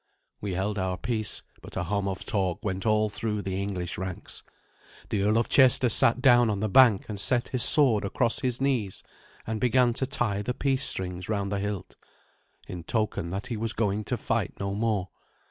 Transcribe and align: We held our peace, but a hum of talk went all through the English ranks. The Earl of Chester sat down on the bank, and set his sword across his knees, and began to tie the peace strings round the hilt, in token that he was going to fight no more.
We 0.39 0.53
held 0.55 0.79
our 0.79 0.97
peace, 0.97 1.43
but 1.61 1.77
a 1.77 1.83
hum 1.83 2.07
of 2.07 2.25
talk 2.25 2.65
went 2.65 2.87
all 2.87 3.07
through 3.07 3.43
the 3.43 3.61
English 3.61 3.99
ranks. 3.99 4.41
The 5.11 5.21
Earl 5.21 5.37
of 5.37 5.47
Chester 5.47 5.89
sat 5.89 6.23
down 6.23 6.49
on 6.49 6.59
the 6.59 6.67
bank, 6.69 7.05
and 7.07 7.19
set 7.19 7.49
his 7.49 7.61
sword 7.61 8.03
across 8.03 8.39
his 8.39 8.59
knees, 8.59 9.03
and 9.45 9.61
began 9.61 9.93
to 9.93 10.07
tie 10.07 10.41
the 10.41 10.55
peace 10.55 10.85
strings 10.85 11.29
round 11.29 11.51
the 11.51 11.59
hilt, 11.59 11.97
in 12.67 12.83
token 12.83 13.29
that 13.29 13.45
he 13.45 13.57
was 13.57 13.73
going 13.73 14.03
to 14.05 14.17
fight 14.17 14.53
no 14.59 14.73
more. 14.73 15.09